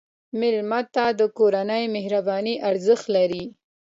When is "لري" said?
3.15-3.43